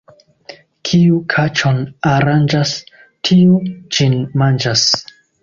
[0.89, 1.77] Kiu kaĉon
[2.13, 2.73] aranĝas,
[3.29, 3.61] tiu
[3.99, 4.89] ĝin manĝas.